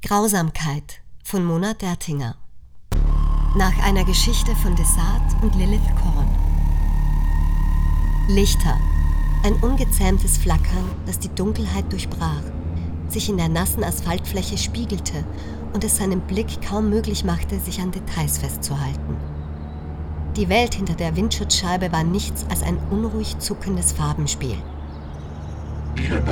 [0.00, 2.36] Grausamkeit von Mona Dertinger.
[3.56, 6.28] Nach einer Geschichte von Desart und Lilith Korn.
[8.28, 8.78] Lichter.
[9.42, 12.42] Ein ungezähmtes Flackern, das die Dunkelheit durchbrach,
[13.08, 15.24] sich in der nassen Asphaltfläche spiegelte
[15.72, 19.16] und es seinem Blick kaum möglich machte, sich an Details festzuhalten.
[20.36, 24.58] Die Welt hinter der Windschutzscheibe war nichts als ein unruhig zuckendes Farbenspiel.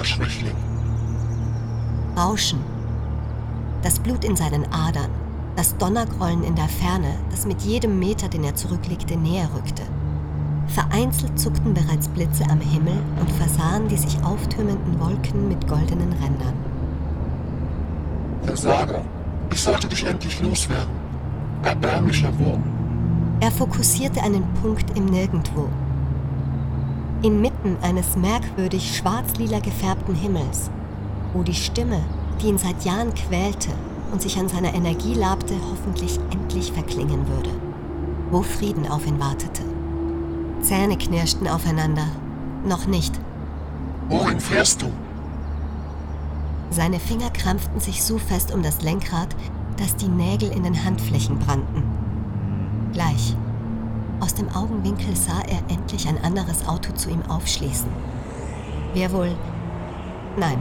[0.04, 0.54] Schwächling.
[2.16, 2.75] Rauschen.
[3.86, 5.12] Das Blut in seinen Adern,
[5.54, 9.84] das Donnergrollen in der Ferne, das mit jedem Meter, den er zurücklegte, näher rückte.
[10.66, 16.54] Vereinzelt zuckten bereits Blitze am Himmel und versahen die sich auftürmenden Wolken mit goldenen Rändern.
[18.42, 19.02] Versager,
[19.52, 20.90] ich sollte dich endlich loswerden.
[21.62, 22.64] Erbärmlicher Wurm.
[23.38, 25.68] Er fokussierte einen Punkt im Nirgendwo.
[27.22, 30.72] Inmitten eines merkwürdig schwarz-lila gefärbten Himmels,
[31.32, 32.00] wo die Stimme,
[32.40, 33.70] die ihn seit Jahren quälte
[34.12, 37.50] und sich an seiner Energie labte, hoffentlich endlich verklingen würde.
[38.30, 39.62] Wo Frieden auf ihn wartete.
[40.60, 42.06] Zähne knirschten aufeinander.
[42.64, 43.18] Noch nicht.
[44.08, 44.86] Wohin fährst du?
[46.70, 49.34] Seine Finger krampften sich so fest um das Lenkrad,
[49.76, 51.82] dass die Nägel in den Handflächen brannten.
[52.92, 53.36] Gleich.
[54.20, 57.88] Aus dem Augenwinkel sah er endlich ein anderes Auto zu ihm aufschließen.
[58.94, 59.36] Wer wohl.
[60.38, 60.58] Nein.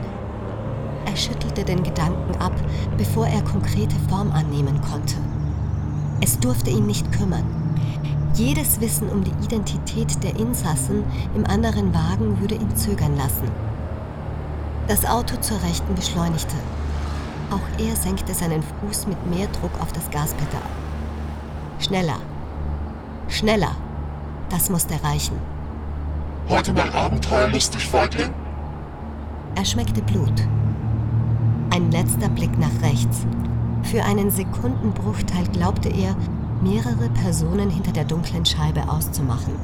[1.16, 2.52] Er schüttelte den Gedanken ab,
[2.98, 5.14] bevor er konkrete Form annehmen konnte.
[6.20, 7.46] Es durfte ihn nicht kümmern.
[8.34, 13.50] Jedes Wissen um die Identität der Insassen im anderen Wagen würde ihn zögern lassen.
[14.88, 16.56] Das Auto zur Rechten beschleunigte.
[17.50, 20.60] Auch er senkte seinen Fuß mit mehr Druck auf das Gaspedal.
[21.78, 22.18] Schneller.
[23.28, 23.74] Schneller.
[24.50, 25.38] Das musste reichen.
[26.50, 28.34] Heute mal abenteuerlustig, Feigling?
[29.54, 30.46] Er schmeckte Blut.
[31.70, 33.26] Ein letzter Blick nach rechts.
[33.82, 36.16] Für einen Sekundenbruchteil glaubte er,
[36.62, 39.54] mehrere Personen hinter der dunklen Scheibe auszumachen.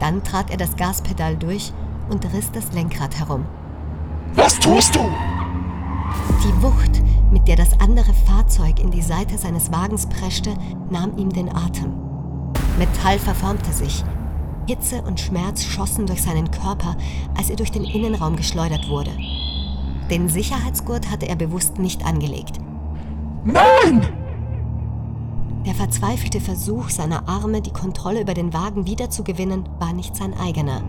[0.00, 1.72] Dann trat er das Gaspedal durch
[2.10, 3.44] und riss das Lenkrad herum.
[4.34, 5.00] Was tust du?
[6.42, 10.54] Die Wucht, mit der das andere Fahrzeug in die Seite seines Wagens preschte,
[10.90, 11.92] nahm ihm den Atem.
[12.78, 14.04] Metall verformte sich.
[14.68, 16.96] Hitze und Schmerz schossen durch seinen Körper,
[17.36, 19.10] als er durch den Innenraum geschleudert wurde.
[20.10, 22.58] Den Sicherheitsgurt hatte er bewusst nicht angelegt.
[23.44, 24.06] Nein!
[25.66, 30.82] Der verzweifelte Versuch seiner Arme, die Kontrolle über den Wagen wiederzugewinnen, war nicht sein eigener.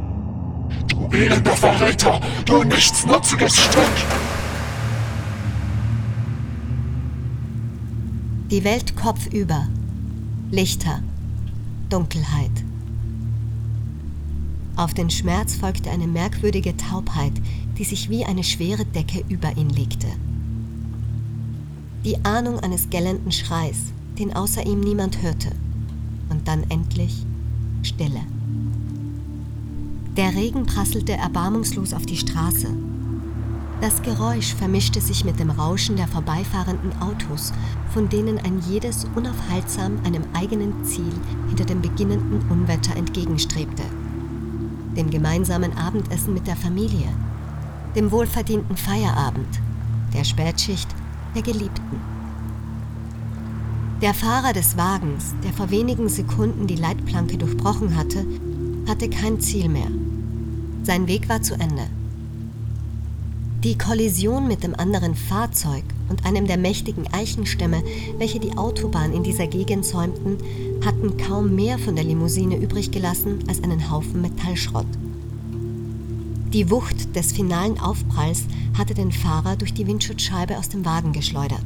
[0.87, 2.19] Du elender Verräter!
[2.45, 3.83] Du nichtsnutziges Stück!
[8.51, 9.67] Die Welt kopfüber.
[10.51, 11.01] Lichter.
[11.89, 12.51] Dunkelheit.
[14.75, 17.33] Auf den Schmerz folgte eine merkwürdige Taubheit,
[17.77, 20.07] die sich wie eine schwere Decke über ihn legte.
[22.03, 25.51] Die Ahnung eines gellenden Schreis, den außer ihm niemand hörte.
[26.29, 27.25] Und dann endlich
[27.83, 28.21] Stille.
[30.15, 32.67] Der Regen prasselte erbarmungslos auf die Straße.
[33.79, 37.53] Das Geräusch vermischte sich mit dem Rauschen der vorbeifahrenden Autos,
[37.93, 41.13] von denen ein jedes unaufhaltsam einem eigenen Ziel
[41.47, 43.83] hinter dem beginnenden Unwetter entgegenstrebte.
[44.95, 47.07] Dem gemeinsamen Abendessen mit der Familie,
[47.97, 49.59] dem wohlverdienten Feierabend,
[50.13, 50.87] der Spätschicht,
[51.33, 51.99] der Geliebten.
[54.03, 58.23] Der Fahrer des Wagens, der vor wenigen Sekunden die Leitplanke durchbrochen hatte,
[58.87, 59.87] hatte kein Ziel mehr.
[60.83, 61.87] Sein Weg war zu Ende.
[63.63, 67.81] Die Kollision mit dem anderen Fahrzeug und einem der mächtigen Eichenstämme,
[68.19, 70.37] welche die Autobahn in dieser Gegend säumten,
[70.85, 74.85] hatten kaum mehr von der Limousine übrig gelassen als einen Haufen Metallschrott.
[76.53, 78.45] Die Wucht des finalen Aufpralls
[78.77, 81.65] hatte den Fahrer durch die Windschutzscheibe aus dem Wagen geschleudert.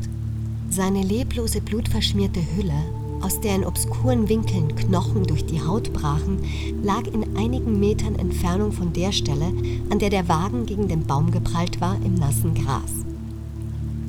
[0.70, 2.74] Seine leblose, blutverschmierte Hülle
[3.22, 6.40] aus der in obskuren Winkeln Knochen durch die Haut brachen,
[6.82, 9.54] lag in einigen Metern Entfernung von der Stelle,
[9.90, 12.92] an der der Wagen gegen den Baum geprallt war, im nassen Gras.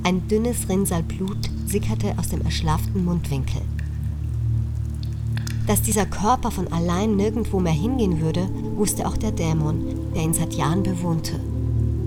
[0.02, 3.62] Ein dünnes Rinnsal Blut sickerte aus dem erschlafften Mundwinkel.
[5.66, 8.48] Dass dieser Körper von allein nirgendwo mehr hingehen würde,
[8.82, 11.38] wusste auch der Dämon, der ihn seit Jahren bewohnte.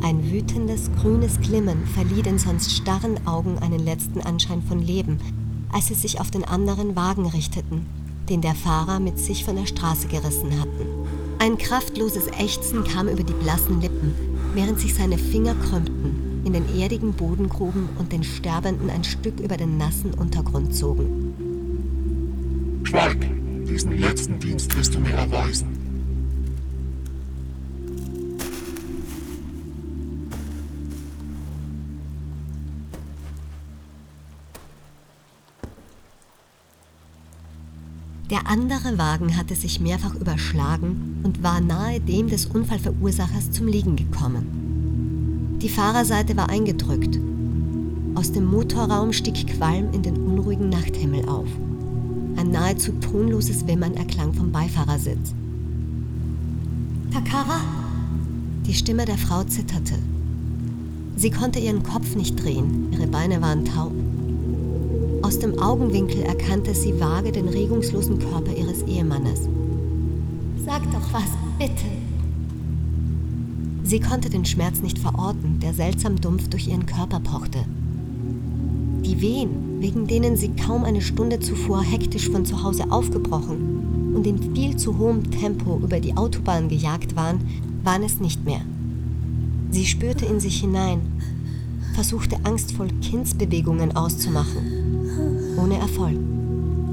[0.01, 5.17] Ein wütendes, grünes Glimmen verlieh den sonst starren Augen einen letzten Anschein von Leben,
[5.71, 7.85] als sie sich auf den anderen Wagen richteten,
[8.27, 10.85] den der Fahrer mit sich von der Straße gerissen hatten.
[11.39, 14.13] Ein kraftloses Ächzen kam über die blassen Lippen,
[14.53, 19.39] während sich seine Finger krümmten, in den erdigen Boden gruben und den Sterbenden ein Stück
[19.39, 21.31] über den nassen Untergrund zogen.
[22.83, 23.25] Schweig!
[23.65, 25.84] Diesen letzten Dienst wirst du mir erweisen.
[38.35, 43.95] Der andere Wagen hatte sich mehrfach überschlagen und war nahe dem des Unfallverursachers zum Liegen
[43.95, 45.57] gekommen.
[45.61, 47.17] Die Fahrerseite war eingedrückt.
[48.13, 51.47] Aus dem Motorraum stieg Qualm in den unruhigen Nachthimmel auf.
[52.35, 55.33] Ein nahezu tonloses Wimmern erklang vom Beifahrersitz.
[57.13, 57.61] Takara?
[58.67, 59.95] Die Stimme der Frau zitterte.
[61.15, 63.93] Sie konnte ihren Kopf nicht drehen, ihre Beine waren taub.
[65.25, 69.49] Aus dem Augenwinkel erkannte sie vage den regungslosen Körper ihres Ehemannes.
[70.63, 71.87] Sag doch was, bitte.
[73.83, 77.65] Sie konnte den Schmerz nicht verorten, der seltsam dumpf durch ihren Körper pochte.
[79.03, 84.27] Die Wehen, wegen denen sie kaum eine Stunde zuvor hektisch von zu Hause aufgebrochen und
[84.27, 87.39] in viel zu hohem Tempo über die Autobahn gejagt waren,
[87.83, 88.61] waren es nicht mehr.
[89.71, 91.01] Sie spürte in sich hinein,
[91.95, 94.74] versuchte angstvoll Kindsbewegungen auszumachen.
[95.57, 96.17] Ohne Erfolg.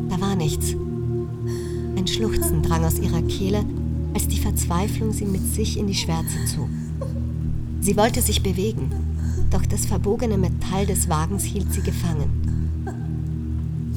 [0.09, 0.75] Da war nichts.
[1.97, 3.64] Ein Schluchzen drang aus ihrer Kehle,
[4.14, 6.69] als die Verzweiflung sie mit sich in die Schwärze zog.
[7.81, 8.91] Sie wollte sich bewegen,
[9.50, 12.43] doch das verbogene Metall des Wagens hielt sie gefangen.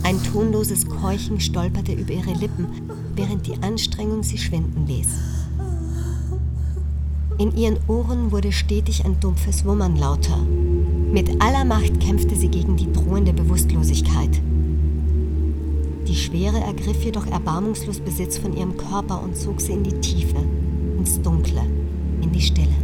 [0.03, 2.67] Ein tonloses Keuchen stolperte über ihre Lippen,
[3.15, 5.07] während die Anstrengung sie schwinden ließ.
[7.37, 10.37] In ihren Ohren wurde stetig ein dumpfes Wummern lauter.
[11.11, 14.41] Mit aller Macht kämpfte sie gegen die drohende Bewusstlosigkeit.
[16.07, 20.37] Die Schwere ergriff jedoch erbarmungslos Besitz von ihrem Körper und zog sie in die Tiefe,
[20.97, 21.61] ins Dunkle,
[22.21, 22.75] in die Stille.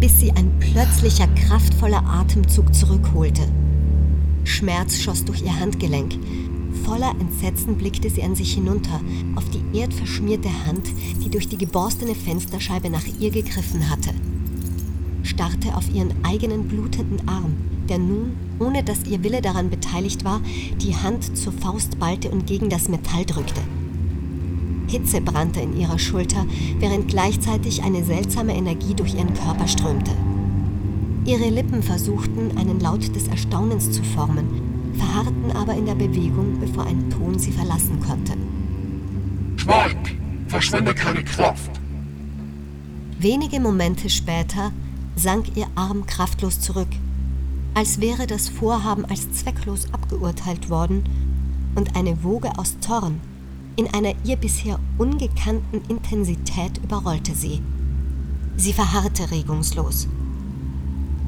[0.00, 3.42] Bis sie ein plötzlicher, kraftvoller Atemzug zurückholte.
[4.44, 6.14] Schmerz schoss durch ihr Handgelenk,
[6.84, 9.00] Voller Entsetzen blickte sie an sich hinunter,
[9.36, 10.82] auf die erdverschmierte Hand,
[11.22, 14.10] die durch die geborstene Fensterscheibe nach ihr gegriffen hatte.
[15.22, 17.54] Starrte auf ihren eigenen blutenden Arm,
[17.92, 20.40] der nun, ohne dass ihr Wille daran beteiligt war,
[20.80, 23.60] die Hand zur Faust ballte und gegen das Metall drückte.
[24.88, 26.46] Hitze brannte in ihrer Schulter,
[26.78, 30.10] während gleichzeitig eine seltsame Energie durch ihren Körper strömte.
[31.26, 34.46] Ihre Lippen versuchten, einen Laut des Erstaunens zu formen,
[34.94, 38.32] verharrten aber in der Bewegung, bevor ein Ton sie verlassen konnte.
[39.56, 40.16] Schweig!
[40.48, 41.70] Verschwende keine Kraft!
[43.18, 44.72] Wenige Momente später
[45.14, 46.88] sank ihr Arm kraftlos zurück,
[47.74, 51.04] als wäre das Vorhaben als zwecklos abgeurteilt worden
[51.74, 53.20] und eine Woge aus Zorn
[53.76, 57.62] in einer ihr bisher ungekannten Intensität überrollte sie.
[58.56, 60.08] Sie verharrte regungslos.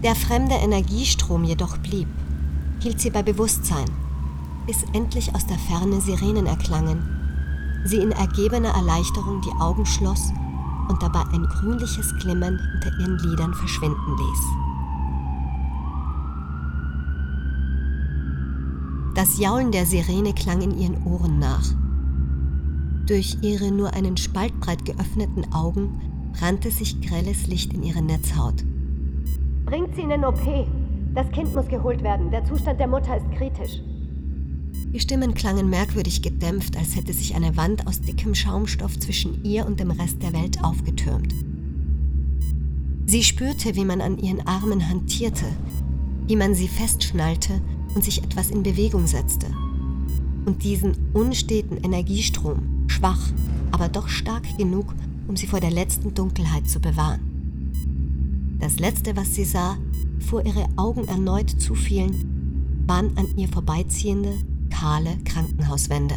[0.03, 2.09] Der fremde Energiestrom jedoch blieb
[2.81, 3.87] hielt sie bei Bewusstsein,
[4.67, 7.03] bis endlich aus der Ferne Sirenen erklangen,
[7.87, 10.31] sie in ergebener Erleichterung die Augen schloss
[10.89, 14.64] und dabei ein grünliches Glimmern hinter ihren Lidern verschwinden ließ.
[19.25, 21.65] Das Jaulen der Sirene klang in ihren Ohren nach.
[23.07, 25.99] Durch ihre nur einen Spalt breit geöffneten Augen
[26.35, 28.63] brannte sich grelles Licht in ihre Netzhaut.
[29.65, 30.69] Bringt sie in den OP,
[31.15, 32.31] das Kind muss geholt werden.
[32.33, 33.81] Der Zustand der Mutter ist kritisch.
[34.93, 39.65] Die Stimmen klangen merkwürdig gedämpft, als hätte sich eine Wand aus dickem Schaumstoff zwischen ihr
[39.65, 41.35] und dem Rest der Welt aufgetürmt.
[43.07, 45.47] Sie spürte, wie man an ihren Armen hantierte,
[46.27, 47.61] wie man sie festschnallte
[47.95, 49.47] und sich etwas in Bewegung setzte.
[50.47, 53.31] Und diesen unsteten Energiestrom, schwach,
[53.71, 54.95] aber doch stark genug,
[55.27, 57.21] um sie vor der letzten Dunkelheit zu bewahren.
[58.61, 59.77] Das Letzte, was sie sah,
[60.19, 64.33] bevor ihre Augen erneut zufielen, waren an ihr vorbeiziehende,
[64.71, 66.15] kahle Krankenhauswände.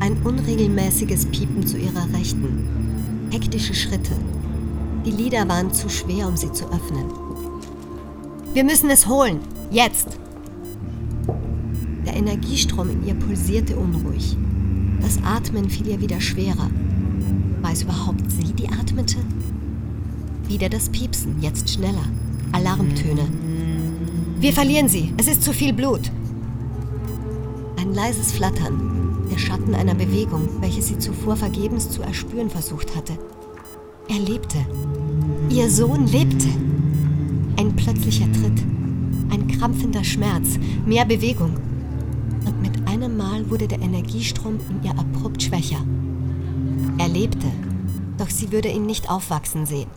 [0.00, 2.93] Ein unregelmäßiges Piepen zu ihrer Rechten,
[3.34, 4.12] hektische Schritte.
[5.04, 7.06] Die Lider waren zu schwer, um sie zu öffnen.
[8.52, 9.40] Wir müssen es holen,
[9.72, 10.06] jetzt!
[12.06, 14.36] Der Energiestrom in ihr pulsierte unruhig.
[15.00, 16.70] Das Atmen fiel ihr wieder schwerer.
[17.60, 19.18] War es überhaupt sie, die atmete?
[20.46, 22.04] Wieder das Piepsen, jetzt schneller.
[22.52, 23.26] Alarmtöne.
[24.38, 25.12] Wir verlieren sie.
[25.16, 26.12] Es ist zu viel Blut.
[27.78, 29.03] Ein leises Flattern.
[29.30, 33.14] Der Schatten einer Bewegung, welche sie zuvor vergebens zu erspüren versucht hatte.
[34.08, 34.58] Er lebte.
[35.48, 36.48] Ihr Sohn lebte.
[37.56, 38.62] Ein plötzlicher Tritt.
[39.30, 40.58] Ein krampfender Schmerz.
[40.84, 41.56] Mehr Bewegung.
[42.46, 45.84] Und mit einem Mal wurde der Energiestrom in ihr abrupt schwächer.
[46.98, 47.46] Er lebte,
[48.18, 49.88] doch sie würde ihn nicht aufwachsen sehen.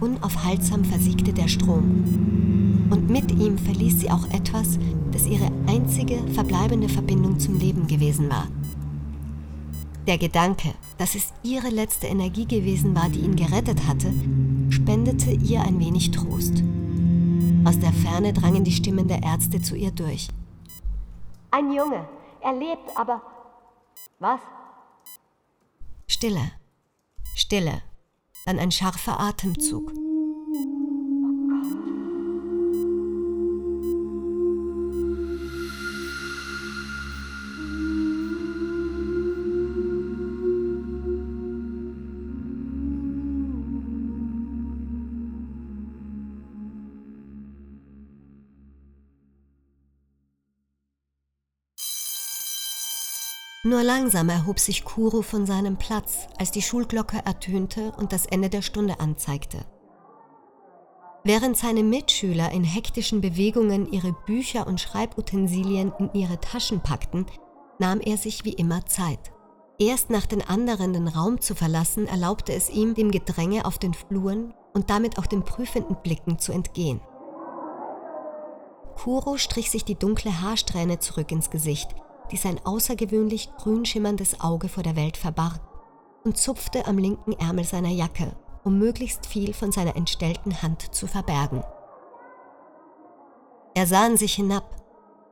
[0.00, 2.88] Unaufhaltsam versiegte der Strom.
[2.90, 4.78] Und mit ihm verließ sie auch etwas,
[5.12, 8.48] das ihre einzige verbleibende Verbindung zum Leben gewesen war.
[10.06, 14.12] Der Gedanke, dass es ihre letzte Energie gewesen war, die ihn gerettet hatte,
[14.68, 16.62] spendete ihr ein wenig Trost.
[17.64, 20.28] Aus der Ferne drangen die Stimmen der Ärzte zu ihr durch.
[21.50, 22.06] Ein Junge.
[22.42, 23.22] Er lebt, aber.
[24.18, 24.40] Was?
[26.06, 26.52] Stille.
[27.34, 27.82] Stille.
[28.44, 29.92] Dann ein scharfer Atemzug.
[53.74, 58.48] Nur langsam erhob sich Kuro von seinem Platz, als die Schulglocke ertönte und das Ende
[58.48, 59.66] der Stunde anzeigte.
[61.24, 67.26] Während seine Mitschüler in hektischen Bewegungen ihre Bücher und Schreibutensilien in ihre Taschen packten,
[67.80, 69.32] nahm er sich wie immer Zeit.
[69.80, 73.92] Erst nach den anderen den Raum zu verlassen, erlaubte es ihm, dem Gedränge auf den
[73.92, 77.00] Fluren und damit auch den prüfenden Blicken zu entgehen.
[78.94, 81.88] Kuro strich sich die dunkle Haarsträhne zurück ins Gesicht,
[82.30, 85.60] die sein außergewöhnlich grün schimmerndes Auge vor der Welt verbarg,
[86.24, 91.06] und zupfte am linken Ärmel seiner Jacke, um möglichst viel von seiner entstellten Hand zu
[91.06, 91.62] verbergen.
[93.74, 94.64] Er sah an sich hinab,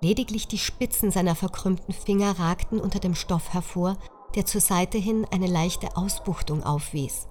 [0.03, 3.97] lediglich die Spitzen seiner verkrümmten Finger ragten unter dem Stoff hervor,
[4.35, 7.29] der zur Seite hin eine leichte Ausbuchtung aufwies.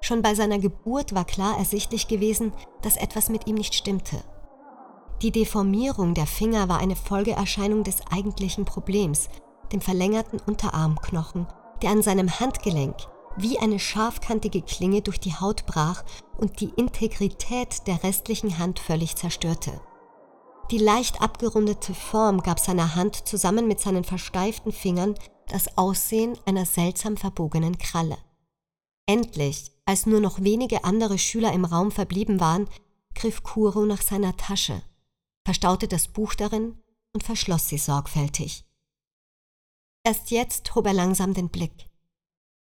[0.00, 2.52] Schon bei seiner Geburt war klar ersichtlich gewesen,
[2.82, 4.22] dass etwas mit ihm nicht stimmte.
[5.22, 9.30] Die Deformierung der Finger war eine Folgeerscheinung des eigentlichen Problems,
[9.72, 11.46] dem verlängerten Unterarmknochen,
[11.82, 12.96] der an seinem Handgelenk
[13.38, 16.04] wie eine scharfkantige Klinge durch die Haut brach
[16.38, 19.80] und die Integrität der restlichen Hand völlig zerstörte.
[20.70, 25.14] Die leicht abgerundete Form gab seiner Hand zusammen mit seinen versteiften Fingern
[25.48, 28.16] das Aussehen einer seltsam verbogenen Kralle.
[29.06, 32.68] Endlich, als nur noch wenige andere Schüler im Raum verblieben waren,
[33.14, 34.82] griff Kuro nach seiner Tasche
[35.46, 36.76] verstaute das Buch darin
[37.14, 38.64] und verschloss sie sorgfältig.
[40.02, 41.88] Erst jetzt hob er langsam den Blick.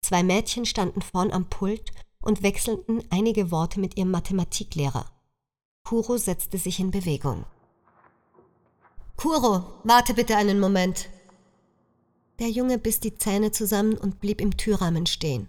[0.02, 5.10] Zwei Mädchen standen vorn am Pult und wechselten einige Worte mit ihrem Mathematiklehrer.
[5.86, 7.46] Kuro setzte sich in Bewegung.
[9.16, 11.10] Kuro, warte bitte einen Moment.
[12.40, 15.48] Der Junge biss die Zähne zusammen und blieb im Türrahmen stehen.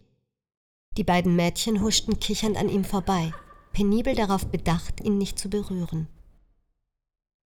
[0.97, 3.35] Die beiden Mädchen huschten kichernd an ihm vorbei,
[3.73, 6.07] penibel darauf bedacht, ihn nicht zu berühren.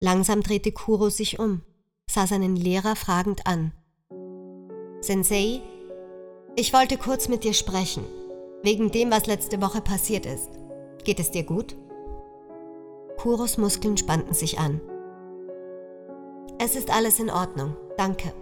[0.03, 1.61] Langsam drehte Kuro sich um,
[2.09, 3.71] sah seinen Lehrer fragend an.
[4.99, 5.61] Sensei,
[6.55, 8.03] ich wollte kurz mit dir sprechen,
[8.63, 10.49] wegen dem, was letzte Woche passiert ist.
[11.03, 11.75] Geht es dir gut?
[13.17, 14.81] Kuros Muskeln spannten sich an.
[16.57, 18.33] Es ist alles in Ordnung, danke.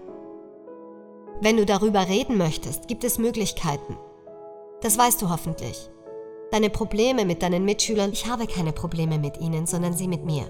[1.41, 3.97] Wenn du darüber reden möchtest, gibt es Möglichkeiten.
[4.81, 5.89] Das weißt du hoffentlich.
[6.51, 10.47] Deine Probleme mit deinen Mitschülern, ich habe keine Probleme mit ihnen, sondern sie mit mir.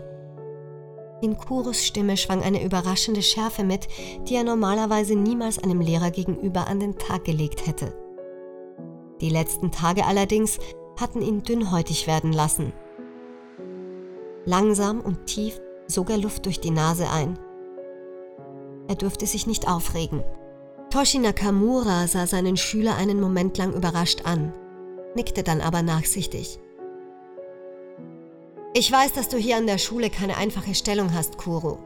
[1.21, 3.88] In Kuros Stimme schwang eine überraschende Schärfe mit,
[4.27, 7.93] die er normalerweise niemals einem Lehrer gegenüber an den Tag gelegt hätte.
[9.19, 10.59] Die letzten Tage allerdings
[10.97, 12.71] hatten ihn dünnhäutig werden lassen.
[14.45, 17.38] Langsam und tief sog er Luft durch die Nase ein.
[18.88, 20.23] Er durfte sich nicht aufregen.
[20.89, 24.53] Toshi Nakamura sah seinen Schüler einen Moment lang überrascht an,
[25.15, 26.59] nickte dann aber nachsichtig.
[28.73, 31.79] Ich weiß, dass du hier an der Schule keine einfache Stellung hast, Kuro.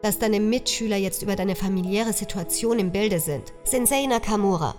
[0.00, 3.52] Dass deine Mitschüler jetzt über deine familiäre Situation im Bilde sind.
[3.64, 4.76] Sensei Nakamura,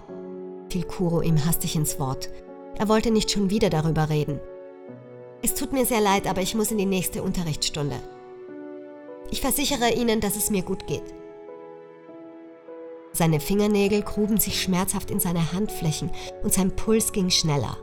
[0.70, 2.30] fiel Kuro ihm hastig ins Wort.
[2.78, 4.40] Er wollte nicht schon wieder darüber reden.
[5.42, 7.98] Es tut mir sehr leid, aber ich muss in die nächste Unterrichtsstunde.
[9.30, 11.14] Ich versichere Ihnen, dass es mir gut geht.
[13.12, 16.12] Seine Fingernägel gruben sich schmerzhaft in seine Handflächen
[16.44, 17.78] und sein Puls ging schneller.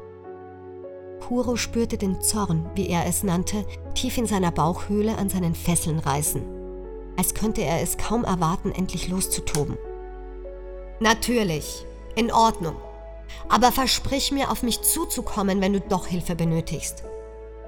[1.20, 5.98] Kuro spürte den Zorn, wie er es nannte, tief in seiner Bauchhöhle an seinen Fesseln
[5.98, 6.42] reißen,
[7.16, 9.76] als könnte er es kaum erwarten, endlich loszutoben.
[11.00, 12.76] Natürlich, in Ordnung.
[13.48, 17.02] Aber versprich mir, auf mich zuzukommen, wenn du doch Hilfe benötigst.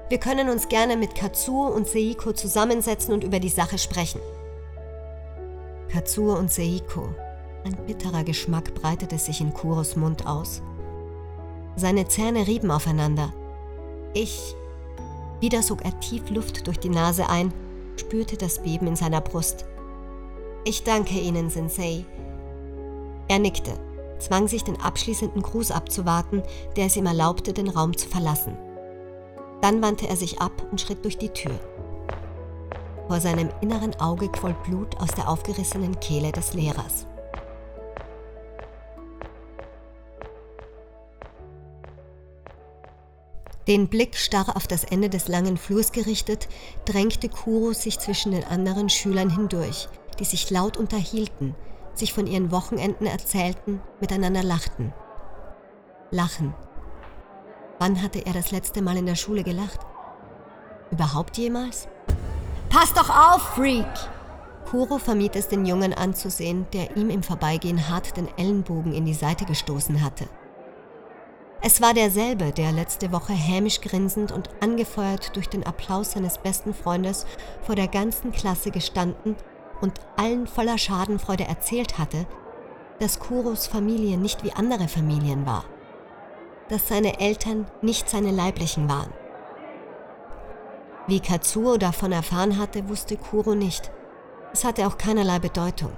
[0.09, 4.21] Wir können uns gerne mit Katsuo und Seiko zusammensetzen und über die Sache sprechen.
[5.91, 7.09] Katsuo und Seiko.
[7.63, 10.61] Ein bitterer Geschmack breitete sich in Kuros Mund aus.
[11.79, 13.31] Seine Zähne rieben aufeinander.
[14.13, 14.53] Ich.
[15.39, 17.53] Wieder sog er tief Luft durch die Nase ein,
[17.95, 19.63] spürte das Beben in seiner Brust.
[20.65, 22.03] Ich danke Ihnen, Sensei.
[23.29, 23.71] Er nickte,
[24.19, 26.43] zwang sich den abschließenden Gruß abzuwarten,
[26.75, 28.57] der es ihm erlaubte, den Raum zu verlassen.
[29.61, 31.57] Dann wandte er sich ab und schritt durch die Tür.
[33.07, 37.05] Vor seinem inneren Auge quoll Blut aus der aufgerissenen Kehle des Lehrers.
[43.69, 46.49] Den Blick starr auf das Ende des langen Flurs gerichtet,
[46.85, 51.53] drängte Kuro sich zwischen den anderen Schülern hindurch, die sich laut unterhielten,
[51.93, 54.91] sich von ihren Wochenenden erzählten, miteinander lachten.
[56.09, 56.55] Lachen.
[57.77, 59.81] Wann hatte er das letzte Mal in der Schule gelacht?
[60.89, 61.87] Überhaupt jemals?
[62.69, 63.85] Pass doch auf, Freak!
[64.65, 69.13] Kuro vermied es den Jungen anzusehen, der ihm im Vorbeigehen hart den Ellenbogen in die
[69.13, 70.27] Seite gestoßen hatte.
[71.61, 76.73] Es war derselbe, der letzte Woche hämisch grinsend und angefeuert durch den Applaus seines besten
[76.73, 77.25] Freundes
[77.61, 79.35] vor der ganzen Klasse gestanden
[79.81, 82.25] und allen voller Schadenfreude erzählt hatte,
[82.99, 85.65] dass Kuros Familie nicht wie andere Familien war,
[86.69, 89.13] dass seine Eltern nicht seine leiblichen waren.
[91.07, 93.91] Wie Katsuo davon erfahren hatte, wusste Kuro nicht.
[94.53, 95.91] Es hatte auch keinerlei Bedeutung.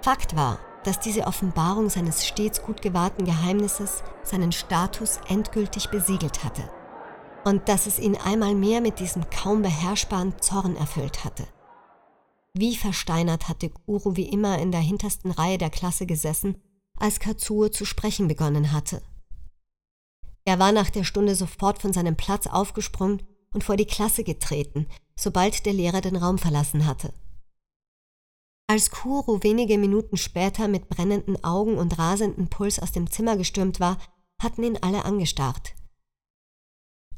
[0.00, 6.62] Fakt war, dass diese Offenbarung seines stets gut gewahrten Geheimnisses seinen Status endgültig besiegelt hatte
[7.44, 11.46] und dass es ihn einmal mehr mit diesem kaum beherrschbaren Zorn erfüllt hatte.
[12.54, 16.60] Wie versteinert hatte Kuro wie immer in der hintersten Reihe der Klasse gesessen,
[16.96, 19.02] als Katsuo zu sprechen begonnen hatte.
[20.44, 23.22] Er war nach der Stunde sofort von seinem Platz aufgesprungen
[23.54, 24.86] und vor die Klasse getreten,
[25.16, 27.12] sobald der Lehrer den Raum verlassen hatte.
[28.72, 33.80] Als Kuro wenige Minuten später mit brennenden Augen und rasendem Puls aus dem Zimmer gestürmt
[33.80, 33.98] war,
[34.42, 35.74] hatten ihn alle angestarrt.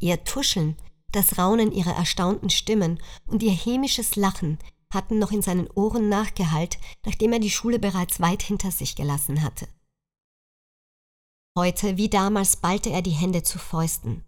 [0.00, 0.76] Ihr Tuscheln,
[1.12, 4.58] das Raunen ihrer erstaunten Stimmen und ihr hämisches Lachen
[4.92, 9.40] hatten noch in seinen Ohren nachgehallt, nachdem er die Schule bereits weit hinter sich gelassen
[9.40, 9.68] hatte.
[11.56, 14.24] Heute wie damals ballte er die Hände zu Fäusten.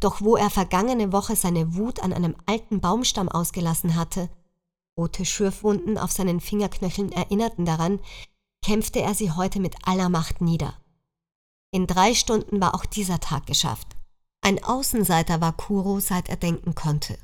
[0.00, 4.28] Doch wo er vergangene Woche seine Wut an einem alten Baumstamm ausgelassen hatte,
[4.98, 8.00] Rote Schürfwunden auf seinen Fingerknöcheln erinnerten daran,
[8.62, 10.74] kämpfte er sie heute mit aller Macht nieder.
[11.70, 13.96] In drei Stunden war auch dieser Tag geschafft.
[14.40, 17.18] Ein Außenseiter war Kuro, seit er denken konnte.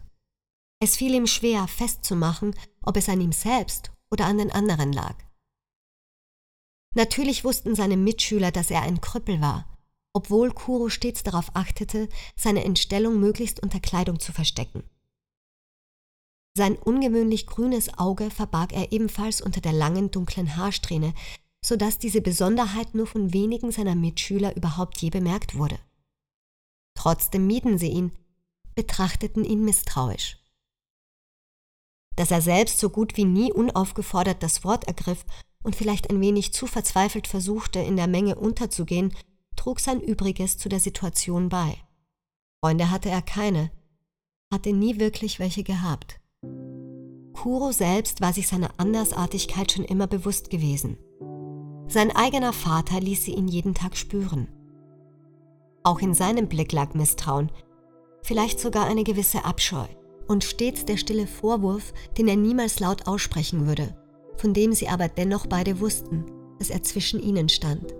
[0.81, 5.16] Es fiel ihm schwer, festzumachen, ob es an ihm selbst oder an den anderen lag.
[6.94, 9.66] Natürlich wussten seine Mitschüler, dass er ein Krüppel war,
[10.12, 14.85] obwohl Kuro stets darauf achtete, seine Entstellung möglichst unter Kleidung zu verstecken.
[16.57, 21.12] Sein ungewöhnlich grünes Auge verbarg er ebenfalls unter der langen dunklen Haarsträhne,
[21.64, 25.79] so dass diese Besonderheit nur von wenigen seiner Mitschüler überhaupt je bemerkt wurde.
[26.95, 28.12] Trotzdem mieden sie ihn,
[28.77, 30.38] betrachteten ihn misstrauisch.
[32.17, 35.25] Dass er selbst so gut wie nie unaufgefordert das Wort ergriff
[35.64, 39.12] und vielleicht ein wenig zu verzweifelt versuchte, in der Menge unterzugehen,
[39.57, 41.79] trug sein Übriges zu der Situation bei.
[42.62, 43.73] Freunde hatte er keine,
[44.53, 46.21] hatte nie wirklich welche gehabt.
[47.33, 50.96] Kuro selbst war sich seiner Andersartigkeit schon immer bewusst gewesen.
[51.88, 54.48] Sein eigener Vater ließ sie ihn jeden Tag spüren.
[55.83, 57.52] Auch in seinem Blick lag Misstrauen,
[58.22, 59.85] vielleicht sogar eine gewisse Abscheu
[60.26, 63.94] und stets der stille Vorwurf, den er niemals laut aussprechen würde,
[64.37, 66.24] von dem sie aber dennoch beide wussten,
[66.59, 67.94] dass er zwischen ihnen stand.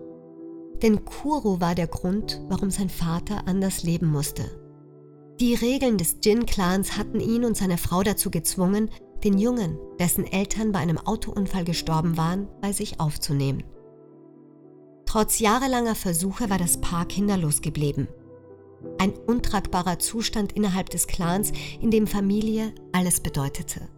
[0.83, 4.64] Denn Kuro war der Grund, warum sein Vater anders leben musste.
[5.41, 8.89] Die Regeln des Jin-Clans hatten ihn und seine Frau dazu gezwungen,
[9.25, 13.65] den Jungen, dessen Eltern bei einem Autounfall gestorben waren, bei sich aufzunehmen.
[15.07, 18.07] Trotz jahrelanger Versuche war das Paar kinderlos geblieben.
[18.99, 23.89] Ein untragbarer Zustand innerhalb des Clans, in dem Familie alles bedeutete.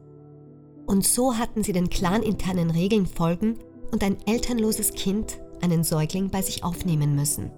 [0.87, 3.59] Und so hatten sie den claninternen Regeln folgen
[3.93, 7.51] und ein elternloses Kind, einen Säugling, bei sich aufnehmen müssen.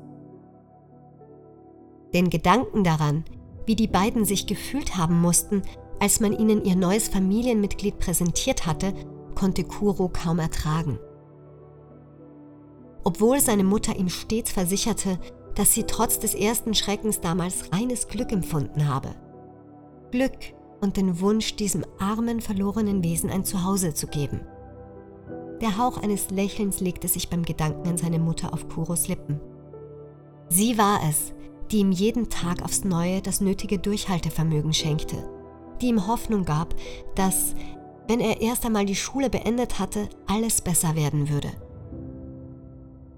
[2.14, 3.24] Den Gedanken daran,
[3.68, 5.62] wie die beiden sich gefühlt haben mussten,
[6.00, 8.94] als man ihnen ihr neues Familienmitglied präsentiert hatte,
[9.34, 10.98] konnte Kuro kaum ertragen.
[13.04, 15.18] Obwohl seine Mutter ihm stets versicherte,
[15.54, 19.10] dass sie trotz des ersten Schreckens damals reines Glück empfunden habe.
[20.12, 20.38] Glück
[20.80, 24.40] und den Wunsch, diesem armen, verlorenen Wesen ein Zuhause zu geben.
[25.60, 29.40] Der Hauch eines Lächelns legte sich beim Gedanken an seine Mutter auf Kuros Lippen.
[30.48, 31.34] Sie war es,
[31.70, 35.28] die ihm jeden Tag aufs Neue das nötige Durchhaltevermögen schenkte,
[35.80, 36.74] die ihm Hoffnung gab,
[37.14, 37.54] dass,
[38.06, 41.50] wenn er erst einmal die Schule beendet hatte, alles besser werden würde,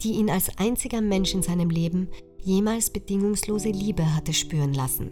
[0.02, 2.08] die ihn als einziger Mensch in seinem Leben
[2.42, 5.10] jemals bedingungslose Liebe hatte spüren lassen.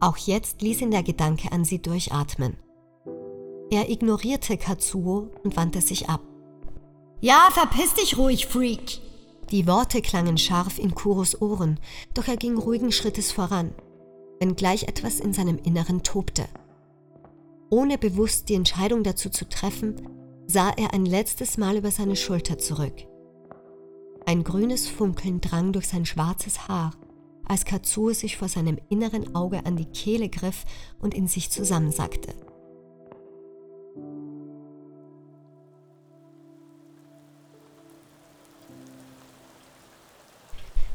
[0.00, 2.56] Auch jetzt ließ ihn der Gedanke an sie durchatmen.
[3.70, 6.20] Er ignorierte Katsuo und wandte sich ab.
[7.20, 9.00] Ja, verpiss dich ruhig, Freak!
[9.50, 11.78] Die Worte klangen scharf in Kuros Ohren,
[12.14, 13.72] doch er ging ruhigen Schrittes voran,
[14.40, 16.46] wenngleich etwas in seinem Inneren tobte.
[17.70, 20.08] Ohne bewusst die Entscheidung dazu zu treffen,
[20.46, 23.06] sah er ein letztes Mal über seine Schulter zurück.
[24.26, 26.92] Ein grünes Funkeln drang durch sein schwarzes Haar,
[27.46, 30.64] als Katsuo sich vor seinem inneren Auge an die Kehle griff
[31.00, 32.34] und in sich zusammensackte.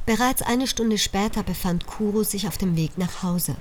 [0.09, 3.55] Bereits eine Stunde später befand Kuro sich auf dem Weg nach Hause.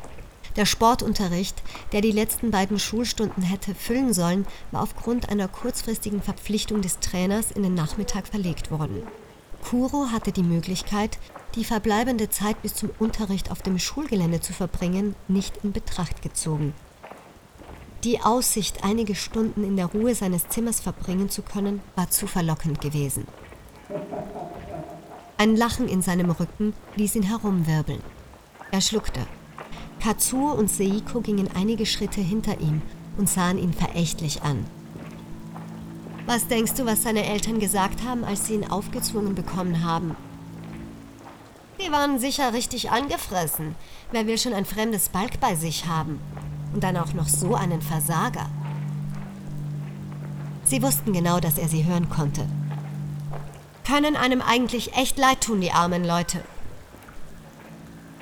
[0.56, 6.80] Der Sportunterricht, der die letzten beiden Schulstunden hätte füllen sollen, war aufgrund einer kurzfristigen Verpflichtung
[6.80, 9.02] des Trainers in den Nachmittag verlegt worden.
[9.62, 11.18] Kuro hatte die Möglichkeit,
[11.54, 16.72] die verbleibende Zeit bis zum Unterricht auf dem Schulgelände zu verbringen, nicht in Betracht gezogen.
[18.04, 22.80] Die Aussicht, einige Stunden in der Ruhe seines Zimmers verbringen zu können, war zu verlockend
[22.80, 23.26] gewesen.
[25.40, 28.02] Ein Lachen in seinem Rücken ließ ihn herumwirbeln.
[28.72, 29.20] Er schluckte.
[30.00, 32.82] Katsuo und Seiko gingen einige Schritte hinter ihm
[33.16, 34.66] und sahen ihn verächtlich an.
[36.26, 40.16] Was denkst du, was seine Eltern gesagt haben, als sie ihn aufgezwungen bekommen haben?
[41.80, 43.76] Die waren sicher richtig angefressen.
[44.10, 46.18] Wer will schon ein fremdes Balk bei sich haben?
[46.74, 48.50] Und dann auch noch so einen Versager.
[50.64, 52.44] Sie wussten genau, dass er sie hören konnte
[53.88, 56.44] können einem eigentlich echt leid tun, die armen Leute.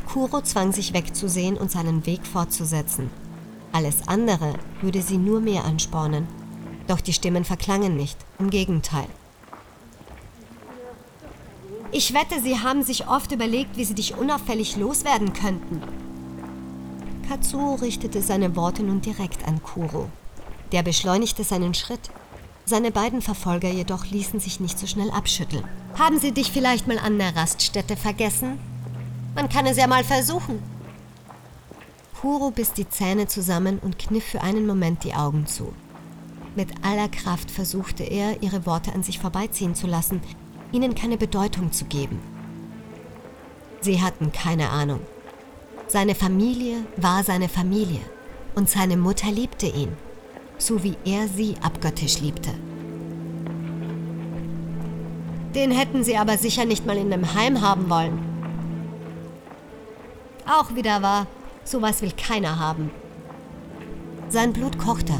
[0.06, 3.10] Kuro zwang sich wegzusehen und seinen Weg fortzusetzen.
[3.72, 6.28] Alles andere würde sie nur mehr anspornen.
[6.86, 9.08] Doch die Stimmen verklangen nicht, im Gegenteil.
[11.90, 15.82] Ich wette, sie haben sich oft überlegt, wie sie dich unauffällig loswerden könnten.
[17.28, 20.10] Katsuo richtete seine Worte nun direkt an Kuro.
[20.70, 22.10] Der beschleunigte seinen Schritt
[22.66, 25.64] seine beiden Verfolger jedoch ließen sich nicht so schnell abschütteln.
[25.96, 28.58] Haben sie dich vielleicht mal an der Raststätte vergessen?
[29.36, 30.60] Man kann es ja mal versuchen.
[32.20, 35.72] Kuro biss die Zähne zusammen und kniff für einen Moment die Augen zu.
[36.56, 40.20] Mit aller Kraft versuchte er, ihre Worte an sich vorbeiziehen zu lassen,
[40.72, 42.18] ihnen keine Bedeutung zu geben.
[43.80, 45.00] Sie hatten keine Ahnung.
[45.86, 48.00] Seine Familie war seine Familie
[48.56, 49.96] und seine Mutter liebte ihn
[50.58, 52.50] so wie er sie abgöttisch liebte.
[55.54, 58.18] Den hätten sie aber sicher nicht mal in einem Heim haben wollen.
[60.46, 61.26] Auch wieder wahr,
[61.64, 62.90] sowas will keiner haben.
[64.28, 65.14] Sein Blut kochte,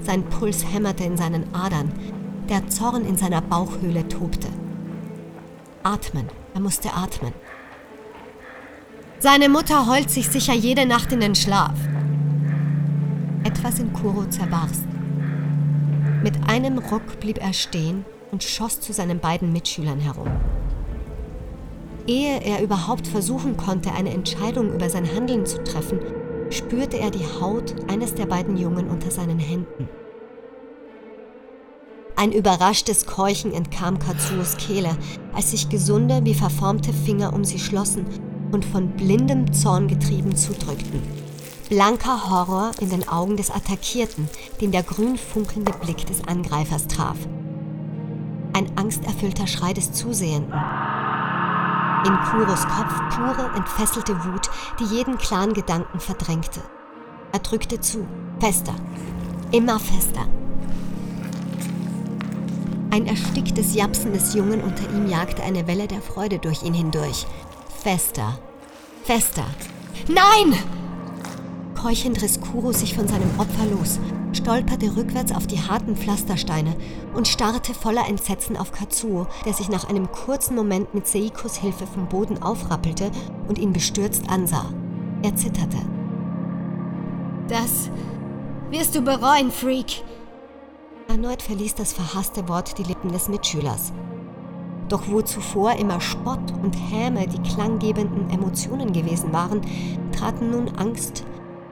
[0.00, 1.92] sein Puls hämmerte in seinen Adern,
[2.48, 4.48] der Zorn in seiner Bauchhöhle tobte.
[5.82, 7.32] Atmen, er musste atmen.
[9.18, 11.74] Seine Mutter heult sich sicher jede Nacht in den Schlaf.
[13.44, 14.86] Etwas in Kuro zerbarst.
[16.22, 20.28] Mit einem Ruck blieb er stehen und schoss zu seinen beiden Mitschülern herum.
[22.06, 26.00] Ehe er überhaupt versuchen konnte, eine Entscheidung über sein Handeln zu treffen,
[26.48, 29.90] spürte er die Haut eines der beiden Jungen unter seinen Händen.
[32.16, 34.96] Ein überraschtes Keuchen entkam Katsuos Kehle,
[35.34, 38.06] als sich gesunde wie verformte Finger um sie schlossen
[38.52, 41.23] und von blindem Zorn getrieben zudrückten.
[41.74, 47.16] Blanker Horror in den Augen des Attackierten, den der grün funkelnde Blick des Angreifers traf.
[48.52, 50.54] Ein angsterfüllter Schrei des Zusehenden.
[52.06, 56.60] In Kuros Kopf pure, entfesselte Wut, die jeden klaren Gedanken verdrängte.
[57.32, 58.06] Er drückte zu,
[58.38, 58.76] fester,
[59.50, 60.28] immer fester.
[62.92, 67.26] Ein ersticktes Japsen des Jungen unter ihm jagte eine Welle der Freude durch ihn hindurch.
[67.82, 68.38] Fester,
[69.02, 69.46] fester.
[70.06, 70.56] Nein!
[71.84, 74.00] Keuchend riss Kuro sich von seinem Opfer los,
[74.32, 76.74] stolperte rückwärts auf die harten Pflastersteine
[77.14, 81.86] und starrte voller Entsetzen auf Katsuo, der sich nach einem kurzen Moment mit Seikos Hilfe
[81.86, 83.10] vom Boden aufrappelte
[83.48, 84.64] und ihn bestürzt ansah.
[85.22, 85.76] Er zitterte.
[87.48, 87.90] Das
[88.70, 90.04] wirst du bereuen, Freak!
[91.08, 93.92] Erneut verließ das verhasste Wort die Lippen des Mitschülers.
[94.88, 99.60] Doch wo zuvor immer Spott und Häme die klanggebenden Emotionen gewesen waren,
[100.12, 101.24] traten nun Angst,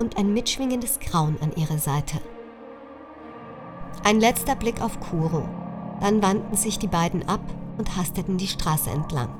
[0.03, 2.21] und ein mitschwingendes Grauen an ihre Seite.
[4.05, 5.49] Ein letzter Blick auf Kuro,
[6.01, 7.41] dann wandten sich die beiden ab
[7.79, 9.31] und hasteten die Straße entlang.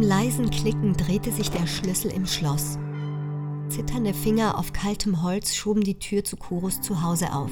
[0.00, 2.78] Einem leisen Klicken drehte sich der Schlüssel im Schloss.
[3.68, 7.50] Zitternde Finger auf kaltem Holz schoben die Tür zu Kuros Zuhause auf.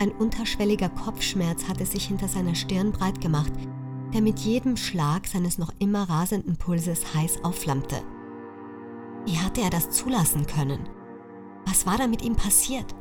[0.00, 3.52] Ein unterschwelliger Kopfschmerz hatte sich hinter seiner Stirn breit gemacht,
[4.14, 7.96] der mit jedem Schlag seines noch immer rasenden Pulses heiß aufflammte.
[9.26, 10.88] Wie hatte er das zulassen können?
[11.66, 12.94] Was war da mit ihm passiert?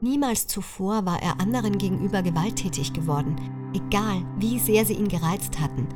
[0.00, 3.36] Niemals zuvor war er anderen gegenüber gewalttätig geworden,
[3.74, 5.86] egal wie sehr sie ihn gereizt hatten,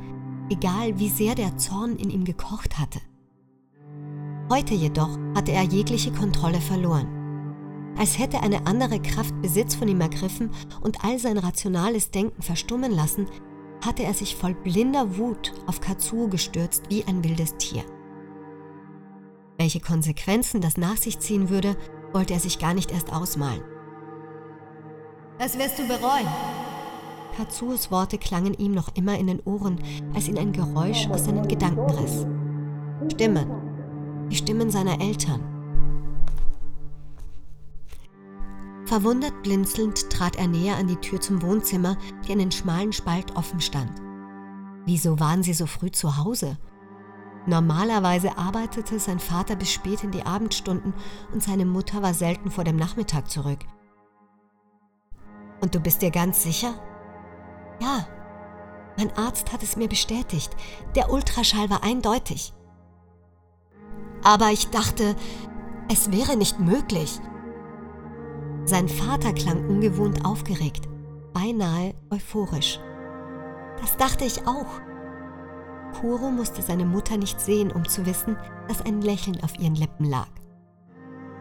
[0.49, 2.99] egal wie sehr der Zorn in ihm gekocht hatte.
[4.49, 7.93] Heute jedoch hatte er jegliche Kontrolle verloren.
[7.97, 12.91] Als hätte eine andere Kraft Besitz von ihm ergriffen und all sein rationales Denken verstummen
[12.91, 13.27] lassen,
[13.85, 17.83] hatte er sich voll blinder Wut auf Katsuo gestürzt wie ein wildes Tier.
[19.57, 21.75] Welche Konsequenzen das nach sich ziehen würde,
[22.13, 23.61] wollte er sich gar nicht erst ausmalen.
[25.37, 26.27] Das wirst du bereuen.
[27.39, 29.81] Katsuos Worte klangen ihm noch immer in den Ohren,
[30.13, 32.25] als ihn ein Geräusch aus seinen Gedanken riss.
[33.13, 33.47] Stimmen.
[34.29, 35.39] Die Stimmen seiner Eltern.
[38.83, 41.95] Verwundert blinzelnd trat er näher an die Tür zum Wohnzimmer,
[42.27, 44.01] die einen schmalen Spalt offen stand.
[44.85, 46.57] Wieso waren sie so früh zu Hause?
[47.45, 50.93] Normalerweise arbeitete sein Vater bis spät in die Abendstunden
[51.31, 53.59] und seine Mutter war selten vor dem Nachmittag zurück.
[55.61, 56.73] Und du bist dir ganz sicher?
[57.79, 58.05] Ja,
[58.97, 60.55] mein Arzt hat es mir bestätigt.
[60.95, 62.53] Der Ultraschall war eindeutig.
[64.23, 65.15] Aber ich dachte,
[65.89, 67.19] es wäre nicht möglich.
[68.65, 70.87] Sein Vater klang ungewohnt aufgeregt,
[71.33, 72.79] beinahe euphorisch.
[73.79, 74.81] Das dachte ich auch.
[75.99, 78.37] Kuro musste seine Mutter nicht sehen, um zu wissen,
[78.67, 80.27] dass ein Lächeln auf ihren Lippen lag.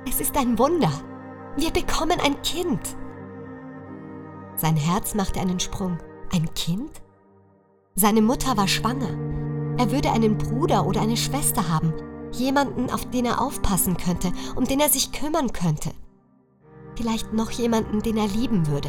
[0.09, 0.93] Es ist ein Wunder.
[1.57, 2.97] Wir bekommen ein Kind.
[4.57, 5.99] Sein Herz machte einen Sprung.
[6.31, 7.03] Ein Kind?
[7.95, 9.11] Seine Mutter war schwanger.
[9.79, 11.93] Er würde einen Bruder oder eine Schwester haben,
[12.33, 15.91] jemanden, auf den er aufpassen könnte, um den er sich kümmern könnte.
[16.97, 18.89] Vielleicht noch jemanden, den er lieben würde.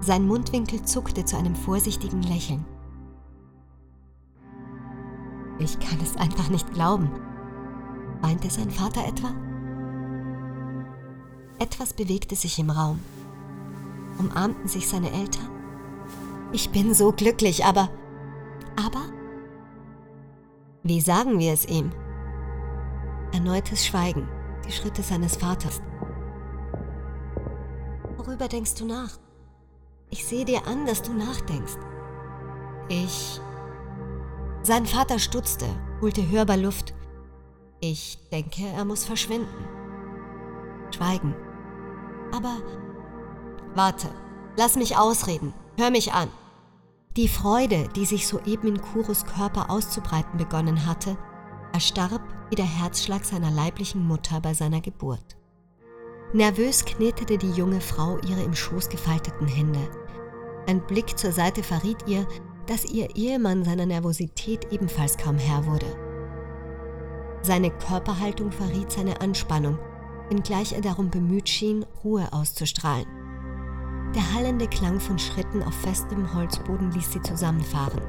[0.00, 2.64] Sein Mundwinkel zuckte zu einem vorsichtigen Lächeln.
[5.58, 7.10] Ich kann es einfach nicht glauben.
[8.20, 9.32] Weinte sein Vater etwa?
[11.58, 13.00] Etwas bewegte sich im Raum.
[14.18, 15.50] Umarmten sich seine Eltern?
[16.52, 17.88] Ich bin so glücklich, aber...
[18.76, 19.02] Aber?
[20.82, 21.90] Wie sagen wir es ihm?
[23.32, 24.28] Erneutes Schweigen,
[24.66, 25.82] die Schritte seines Vaters.
[28.16, 29.18] Worüber denkst du nach?
[30.10, 31.76] Ich sehe dir an, dass du nachdenkst.
[32.88, 33.40] Ich
[34.62, 35.66] sein Vater stutzte,
[36.00, 36.92] holte hörbar Luft.
[37.80, 39.64] Ich denke, er muss verschwinden.
[40.90, 41.36] Schweigen.
[42.32, 42.56] Aber
[43.76, 44.08] warte,
[44.56, 46.28] lass mich ausreden, hör mich an.
[47.16, 51.16] Die Freude, die sich soeben in Kuros Körper auszubreiten begonnen hatte,
[51.72, 55.36] erstarb wie der Herzschlag seiner leiblichen Mutter bei seiner Geburt.
[56.32, 59.88] Nervös knetete die junge Frau ihre im Schoß gefalteten Hände.
[60.66, 62.26] Ein Blick zur Seite verriet ihr,
[62.66, 65.86] dass ihr Ehemann seiner Nervosität ebenfalls kaum Herr wurde.
[67.42, 69.78] Seine Körperhaltung verriet seine Anspannung,
[70.28, 73.06] wenngleich er darum bemüht schien, Ruhe auszustrahlen.
[74.16, 78.00] Der hallende Klang von Schritten auf festem Holzboden ließ sie zusammenfahren.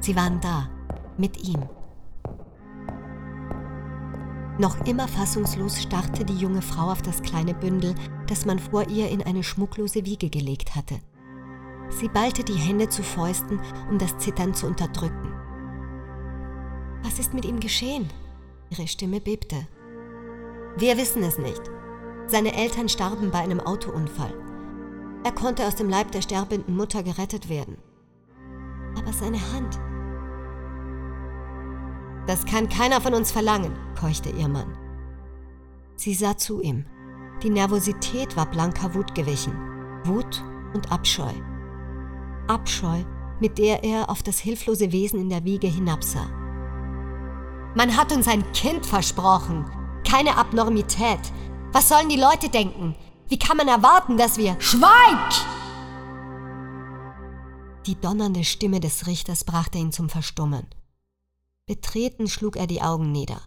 [0.00, 0.68] Sie waren da,
[1.16, 1.62] mit ihm.
[4.58, 7.94] Noch immer fassungslos starrte die junge Frau auf das kleine Bündel,
[8.26, 10.98] das man vor ihr in eine schmucklose Wiege gelegt hatte.
[11.90, 15.32] Sie ballte die Hände zu Fäusten, um das Zittern zu unterdrücken.
[17.04, 18.10] Was ist mit ihm geschehen?
[18.70, 19.68] Ihre Stimme bebte.
[20.76, 21.62] Wir wissen es nicht.
[22.26, 24.34] Seine Eltern starben bei einem Autounfall.
[25.24, 27.76] Er konnte aus dem Leib der sterbenden Mutter gerettet werden.
[28.98, 29.78] Aber seine Hand.
[32.26, 34.76] Das kann keiner von uns verlangen, keuchte ihr Mann.
[35.96, 36.84] Sie sah zu ihm.
[37.42, 39.52] Die Nervosität war blanker Wut gewichen.
[40.04, 40.42] Wut
[40.74, 41.32] und Abscheu.
[42.48, 43.02] Abscheu,
[43.40, 46.28] mit der er auf das hilflose Wesen in der Wiege hinabsah.
[47.74, 49.64] Man hat uns ein Kind versprochen,
[50.08, 51.20] keine Abnormität.
[51.72, 52.94] Was sollen die Leute denken?
[53.32, 54.60] Wie kann man erwarten, dass wir...
[54.60, 55.32] Schweig!
[57.86, 60.66] Die donnernde Stimme des Richters brachte ihn zum Verstummen.
[61.64, 63.40] Betreten schlug er die Augen nieder.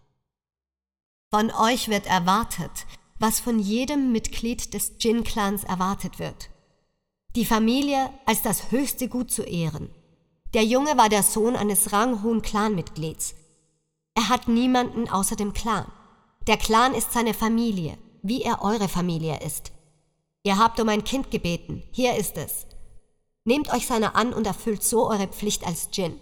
[1.32, 2.88] Von euch wird erwartet,
[3.20, 6.50] was von jedem Mitglied des Jin-Clans erwartet wird
[7.36, 9.90] die Familie als das höchste Gut zu ehren.
[10.54, 13.36] Der Junge war der Sohn eines ranghohen Clanmitglieds.
[14.16, 15.86] Er hat niemanden außer dem Clan.
[16.48, 19.74] Der Clan ist seine Familie, wie er eure Familie ist.
[20.46, 22.68] Ihr habt um ein Kind gebeten, hier ist es.
[23.46, 26.22] Nehmt euch seiner an und erfüllt so eure Pflicht als Djinn.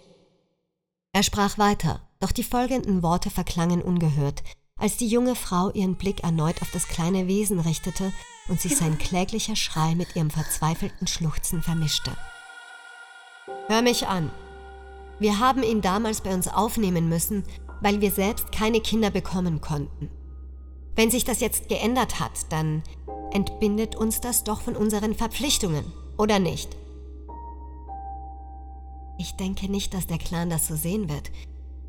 [1.12, 4.42] Er sprach weiter, doch die folgenden Worte verklangen ungehört,
[4.76, 8.14] als die junge Frau ihren Blick erneut auf das kleine Wesen richtete
[8.48, 12.16] und sich sein kläglicher Schrei mit ihrem verzweifelten Schluchzen vermischte.
[13.66, 14.30] Hör mich an.
[15.18, 17.44] Wir haben ihn damals bei uns aufnehmen müssen,
[17.82, 20.08] weil wir selbst keine Kinder bekommen konnten.
[20.96, 22.82] Wenn sich das jetzt geändert hat, dann
[23.32, 25.84] entbindet uns das doch von unseren Verpflichtungen,
[26.16, 26.76] oder nicht?
[29.18, 31.30] Ich denke nicht, dass der Clan das so sehen wird.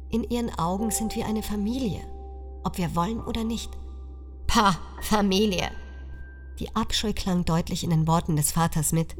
[0.09, 2.01] In ihren Augen sind wir eine Familie,
[2.63, 3.71] ob wir wollen oder nicht.
[4.47, 5.69] Pah, Familie.
[6.59, 9.15] Die Abscheu klang deutlich in den Worten des Vaters mit.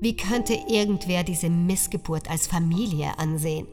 [0.00, 3.66] Wie könnte irgendwer diese Missgeburt als Familie ansehen?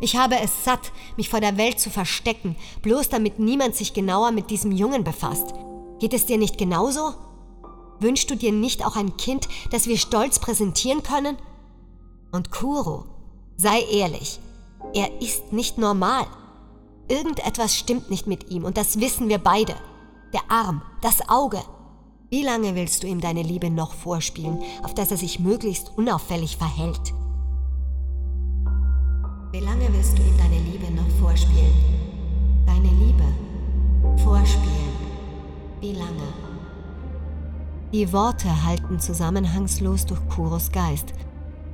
[0.00, 4.30] Ich habe es satt, mich vor der Welt zu verstecken, bloß damit niemand sich genauer
[4.32, 5.52] mit diesem Jungen befasst.
[5.98, 7.14] Geht es dir nicht genauso?
[8.00, 11.36] Wünschst du dir nicht auch ein Kind, das wir stolz präsentieren können?
[12.32, 13.04] Und Kuro,
[13.56, 14.40] sei ehrlich,
[14.94, 16.26] er ist nicht normal.
[17.08, 19.74] Irgendetwas stimmt nicht mit ihm und das wissen wir beide.
[20.32, 21.60] Der Arm, das Auge.
[22.30, 26.56] Wie lange willst du ihm deine Liebe noch vorspielen, auf dass er sich möglichst unauffällig
[26.56, 27.12] verhält?
[29.52, 31.72] Wie lange willst du ihm deine Liebe noch vorspielen?
[32.66, 33.24] Deine Liebe
[34.22, 34.92] vorspielen.
[35.80, 36.28] Wie lange?
[37.92, 41.14] Die Worte halten zusammenhangslos durch Kuros Geist,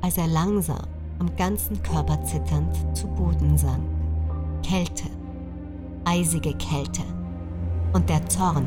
[0.00, 0.86] als er langsam,
[1.18, 3.84] am ganzen Körper zitternd, zu Boden sank.
[4.62, 5.10] Kälte,
[6.06, 7.02] eisige Kälte
[7.92, 8.66] und der Zorn,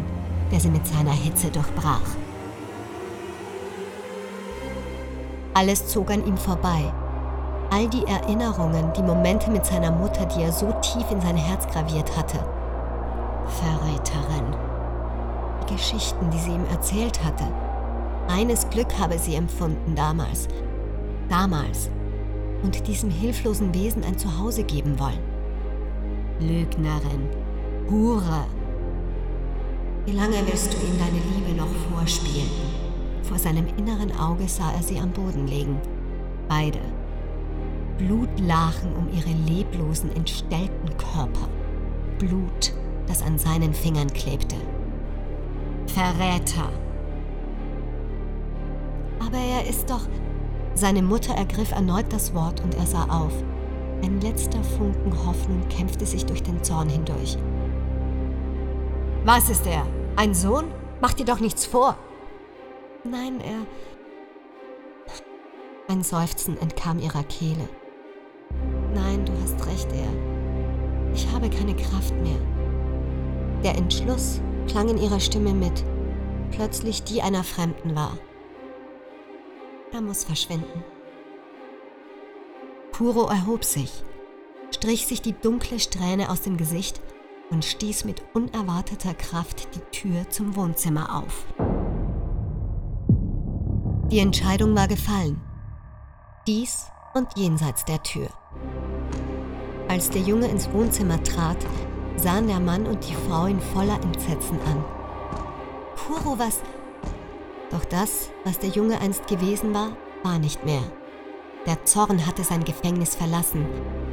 [0.52, 2.16] der sie mit seiner Hitze durchbrach.
[5.56, 6.94] Alles zog an ihm vorbei.
[7.72, 11.68] All die Erinnerungen, die Momente mit seiner Mutter, die er so tief in sein Herz
[11.68, 12.40] graviert hatte.
[13.46, 14.56] Verräterin.
[15.62, 17.46] Die Geschichten, die sie ihm erzählt hatte.
[18.28, 20.48] Reines Glück habe sie empfunden damals.
[21.30, 21.90] Damals.
[22.64, 25.20] Und diesem hilflosen Wesen ein Zuhause geben wollen.
[26.40, 27.30] Lügnerin.
[27.90, 28.46] Hure.
[30.06, 32.50] Wie lange willst du ihm deine Liebe noch vorspielen?
[33.24, 35.80] Vor seinem inneren Auge sah er sie am Boden liegen.
[36.48, 36.80] Beide.
[38.00, 41.50] Blut lachen um ihre leblosen, entstellten Körper.
[42.18, 42.74] Blut,
[43.08, 44.56] das an seinen Fingern klebte.
[45.88, 46.70] Verräter.
[49.20, 50.08] Aber er ist doch.
[50.76, 53.34] Seine Mutter ergriff erneut das Wort und er sah auf.
[54.02, 57.38] Ein letzter Funken Hoffnung kämpfte sich durch den Zorn hindurch.
[59.26, 59.86] Was ist er?
[60.16, 60.66] Ein Sohn?
[61.02, 61.98] Mach dir doch nichts vor.
[63.04, 63.66] Nein, er.
[65.90, 67.68] Ein Seufzen entkam ihrer Kehle.
[68.94, 71.14] Nein, du hast recht, er.
[71.14, 72.40] Ich habe keine Kraft mehr.
[73.64, 75.84] Der Entschluss klang in ihrer Stimme mit,
[76.52, 78.18] plötzlich die einer Fremden war.
[79.92, 80.84] Er muss verschwinden.
[82.92, 84.04] Puro erhob sich,
[84.72, 87.02] strich sich die dunkle Strähne aus dem Gesicht
[87.50, 91.46] und stieß mit unerwarteter Kraft die Tür zum Wohnzimmer auf.
[94.12, 95.42] Die Entscheidung war gefallen.
[96.48, 98.28] Dies und jenseits der Tür.
[99.88, 101.58] Als der Junge ins Wohnzimmer trat,
[102.16, 104.84] sahen der Mann und die Frau ihn voller Entsetzen an.
[105.96, 106.62] Kuro, was?
[107.72, 109.92] Doch das, was der Junge einst gewesen war,
[110.24, 110.82] war nicht mehr.
[111.66, 113.66] Der Zorn hatte sein Gefängnis verlassen,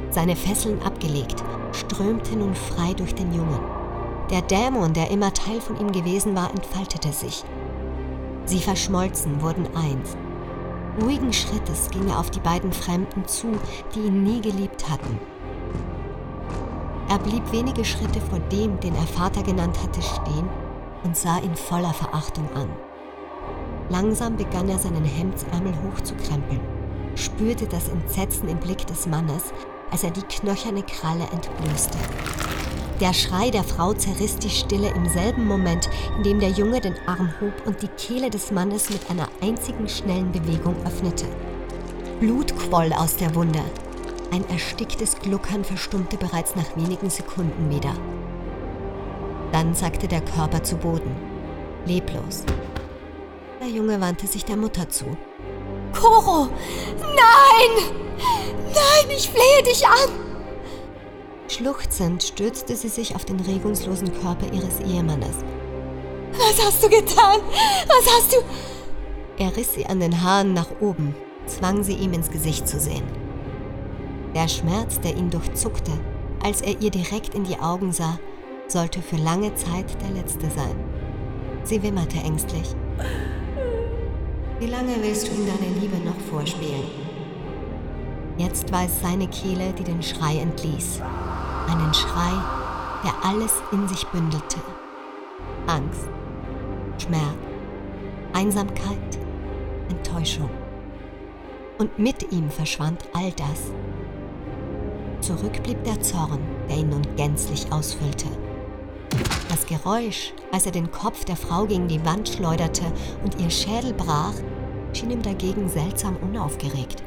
[0.09, 3.59] seine Fesseln abgelegt, strömte nun frei durch den Jungen.
[4.29, 7.43] Der Dämon, der immer Teil von ihm gewesen war, entfaltete sich.
[8.45, 10.17] Sie verschmolzen, wurden eins.
[11.01, 13.51] Ruhigen Schrittes ging er auf die beiden Fremden zu,
[13.93, 15.19] die ihn nie geliebt hatten.
[17.09, 20.49] Er blieb wenige Schritte vor dem, den er Vater genannt hatte, stehen
[21.03, 22.69] und sah ihn voller Verachtung an.
[23.89, 26.61] Langsam begann er seinen Hemdsärmel hochzukrempeln,
[27.15, 29.53] spürte das Entsetzen im Blick des Mannes,
[29.91, 31.97] als er die knöcherne Kralle entblößte.
[32.99, 36.95] Der Schrei der Frau zerriss die Stille im selben Moment, in dem der Junge den
[37.05, 41.25] Arm hob und die Kehle des Mannes mit einer einzigen schnellen Bewegung öffnete.
[42.19, 43.61] Blut quoll aus der Wunde.
[44.31, 47.93] Ein ersticktes Gluckern verstummte bereits nach wenigen Sekunden wieder.
[49.51, 51.15] Dann sackte der Körper zu Boden,
[51.85, 52.43] leblos.
[53.61, 55.05] Der Junge wandte sich der Mutter zu.
[55.93, 56.49] Koro!
[56.99, 57.93] Nein!
[58.73, 60.26] Nein, ich flehe dich an!
[61.49, 65.37] Schluchzend stürzte sie sich auf den regungslosen Körper ihres Ehemannes.
[66.33, 67.39] Was hast du getan?
[67.87, 68.37] Was hast du?
[69.37, 73.03] Er riss sie an den Haaren nach oben, zwang sie ihm ins Gesicht zu sehen.
[74.35, 75.91] Der Schmerz, der ihn durchzuckte,
[76.43, 78.19] als er ihr direkt in die Augen sah,
[78.67, 80.75] sollte für lange Zeit der letzte sein.
[81.63, 82.75] Sie wimmerte ängstlich.
[84.59, 87.07] Wie lange willst du ihm deine Liebe noch vorspielen?
[88.37, 91.01] Jetzt war es seine Kehle, die den Schrei entließ.
[91.67, 92.33] Einen Schrei,
[93.03, 94.57] der alles in sich bündelte.
[95.67, 96.07] Angst,
[96.97, 97.37] Schmerz,
[98.33, 99.17] Einsamkeit,
[99.89, 100.49] Enttäuschung.
[101.77, 103.71] Und mit ihm verschwand all das.
[105.21, 106.39] Zurück blieb der Zorn,
[106.69, 108.27] der ihn nun gänzlich ausfüllte.
[109.49, 112.83] Das Geräusch, als er den Kopf der Frau gegen die Wand schleuderte
[113.23, 114.33] und ihr Schädel brach,
[114.93, 117.03] schien ihm dagegen seltsam unaufgeregt.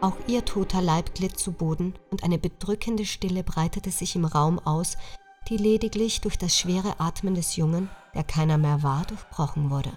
[0.00, 4.60] Auch ihr toter Leib glitt zu Boden und eine bedrückende Stille breitete sich im Raum
[4.60, 4.96] aus,
[5.48, 9.90] die lediglich durch das schwere Atmen des Jungen, der keiner mehr war, durchbrochen wurde.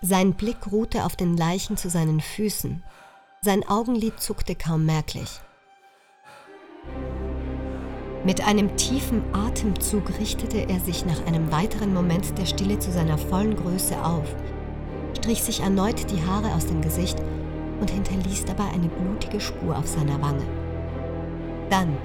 [0.00, 2.82] Sein Blick ruhte auf den Leichen zu seinen Füßen.
[3.42, 5.40] Sein Augenlid zuckte kaum merklich.
[8.24, 13.18] Mit einem tiefen Atemzug richtete er sich nach einem weiteren Moment der Stille zu seiner
[13.18, 14.26] vollen Größe auf,
[15.16, 17.18] strich sich erneut die Haare aus dem Gesicht
[17.82, 20.44] und hinterließ dabei eine blutige Spur auf seiner Wange.
[21.68, 21.96] Dann,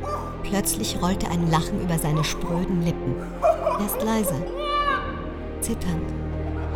[0.42, 3.16] plötzlich rollte ein Lachen über seine spröden Lippen.
[3.80, 4.34] Erst leise,
[5.62, 6.12] zitternd,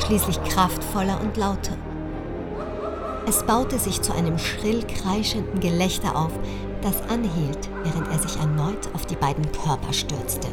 [0.06, 1.76] schließlich kraftvoller und lauter.
[3.28, 6.32] Es baute sich zu einem schrill kreischenden Gelächter auf,
[6.84, 10.48] das anhielt, während er sich erneut auf die beiden Körper stürzte.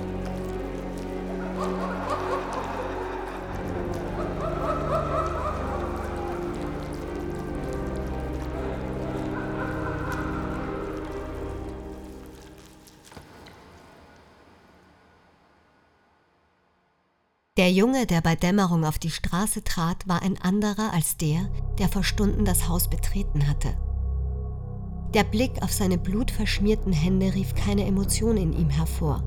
[17.69, 21.91] Der Junge, der bei Dämmerung auf die Straße trat, war ein anderer als der, der
[21.91, 23.69] vor Stunden das Haus betreten hatte.
[25.12, 29.23] Der Blick auf seine blutverschmierten Hände rief keine Emotion in ihm hervor.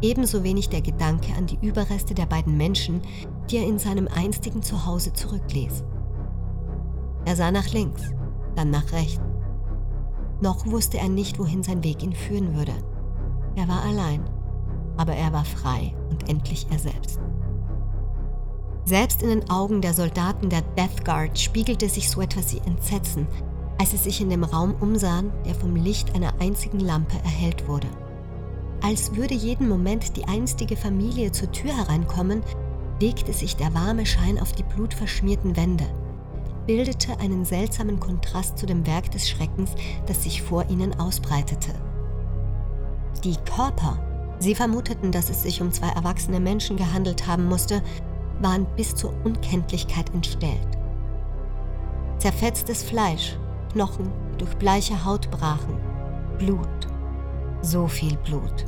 [0.00, 3.02] Ebenso wenig der Gedanke an die Überreste der beiden Menschen,
[3.50, 5.82] die er in seinem einstigen Zuhause zurückließ.
[7.24, 8.12] Er sah nach links,
[8.54, 9.24] dann nach rechts.
[10.40, 12.74] Noch wusste er nicht, wohin sein Weg ihn führen würde.
[13.56, 14.22] Er war allein,
[14.96, 17.18] aber er war frei und endlich er selbst.
[18.84, 23.28] Selbst in den Augen der Soldaten der Death Guard spiegelte sich so etwas wie Entsetzen,
[23.78, 27.86] als sie sich in dem Raum umsahen, der vom Licht einer einzigen Lampe erhellt wurde.
[28.82, 32.42] Als würde jeden Moment die einstige Familie zur Tür hereinkommen,
[33.00, 35.86] legte sich der warme Schein auf die blutverschmierten Wände,
[36.66, 39.70] bildete einen seltsamen Kontrast zu dem Werk des Schreckens,
[40.06, 41.72] das sich vor ihnen ausbreitete.
[43.22, 43.98] Die Körper,
[44.40, 47.82] sie vermuteten, dass es sich um zwei erwachsene Menschen gehandelt haben musste,
[48.42, 50.78] waren bis zur Unkenntlichkeit entstellt.
[52.18, 53.38] Zerfetztes Fleisch,
[53.72, 55.80] Knochen durch bleiche Haut brachen,
[56.38, 56.88] Blut,
[57.62, 58.66] so viel Blut.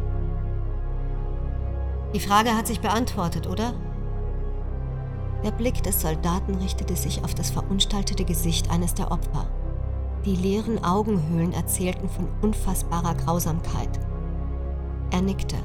[2.15, 3.75] Die Frage hat sich beantwortet, oder?
[5.45, 9.47] Der Blick des Soldaten richtete sich auf das verunstaltete Gesicht eines der Opfer.
[10.25, 14.01] Die leeren Augenhöhlen erzählten von unfassbarer Grausamkeit.
[15.11, 15.57] Er nickte.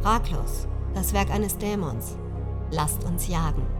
[0.00, 2.16] Fraglos, das Werk eines Dämons.
[2.74, 3.73] Lasst uns jagen.